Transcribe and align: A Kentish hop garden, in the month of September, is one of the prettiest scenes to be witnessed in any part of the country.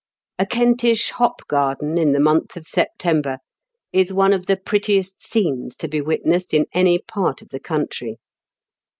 A 0.39 0.47
Kentish 0.47 1.11
hop 1.11 1.47
garden, 1.47 1.99
in 1.99 2.11
the 2.11 2.19
month 2.19 2.57
of 2.57 2.67
September, 2.67 3.37
is 3.93 4.11
one 4.11 4.33
of 4.33 4.47
the 4.47 4.57
prettiest 4.57 5.21
scenes 5.23 5.77
to 5.77 5.87
be 5.87 6.01
witnessed 6.01 6.55
in 6.55 6.65
any 6.73 6.97
part 6.97 7.43
of 7.43 7.49
the 7.49 7.59
country. 7.59 8.17